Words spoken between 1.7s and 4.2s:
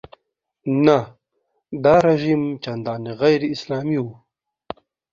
دا رژیم چندانې غیراسلامي و.